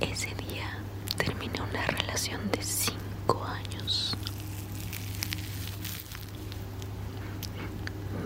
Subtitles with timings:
[0.00, 0.68] Ese día
[1.16, 4.14] terminé una relación de cinco años.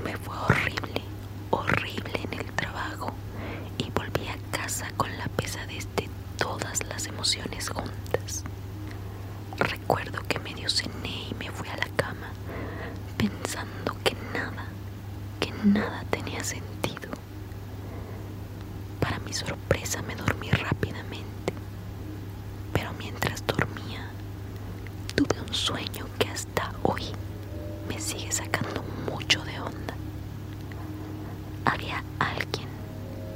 [0.04, 1.02] Me fue horrible,
[1.50, 3.12] horrible en el trabajo
[3.78, 6.08] y volví a casa con la pesadez de
[6.38, 8.42] todas las emociones juntas.
[9.58, 12.28] Recuerdo que medio cené y me fui a la cama
[13.16, 14.66] pensando que nada,
[15.40, 17.10] que nada tenía sentido.
[19.00, 21.52] Para mi sorpresa me dormí rápidamente,
[22.72, 24.08] pero mientras dormía
[25.14, 27.04] tuve un sueño que hasta hoy
[27.88, 29.94] me sigue sacando mucho de onda.
[31.64, 32.68] Había alguien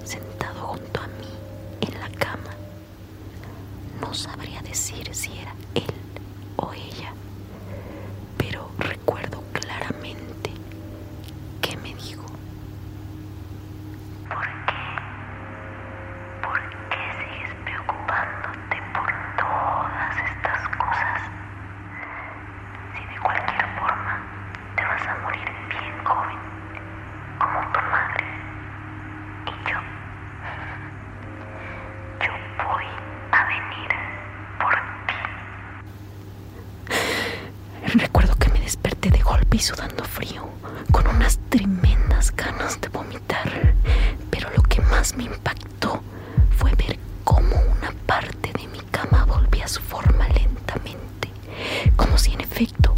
[0.05, 1.29] sentado junto a mí
[1.81, 2.55] en la cama.
[4.01, 5.93] No sabría decir si era él
[6.57, 7.13] o ella,
[8.39, 10.53] pero recuerdo claramente
[11.61, 12.25] que me dijo,
[14.29, 14.83] ¿por qué?
[16.43, 21.21] ¿Por qué sigues preocupándote por todas estas cosas?
[22.95, 24.15] Si de cualquier forma
[24.77, 26.39] te vas a morir bien joven,
[27.39, 28.25] como tu madre.
[29.47, 29.79] Y yo,
[32.25, 32.33] yo
[32.65, 32.89] voy
[33.33, 33.91] a venir
[34.61, 34.75] por
[35.07, 35.21] ti.
[37.99, 40.49] Recuerdo que me desperté de golpe y sudando frío,
[40.91, 43.75] con unas tremendas ganas de vomitar.
[44.31, 46.03] Pero lo que más me impactó
[46.57, 51.31] fue ver cómo una parte de mi cama volvía a su forma lentamente,
[51.97, 52.90] como si en efecto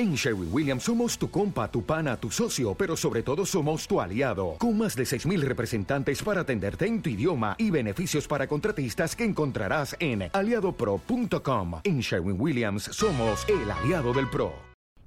[0.00, 4.00] En Sherwin Williams somos tu compa, tu pana, tu socio, pero sobre todo somos tu
[4.00, 9.14] aliado, con más de 6.000 representantes para atenderte en tu idioma y beneficios para contratistas
[9.14, 11.80] que encontrarás en aliadopro.com.
[11.84, 14.54] En Sherwin Williams somos el aliado del PRO.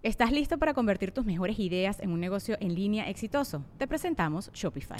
[0.04, 3.66] ¿Estás listo para convertir tus mejores ideas en un negocio en línea exitoso?
[3.80, 5.00] Te presentamos Shopify.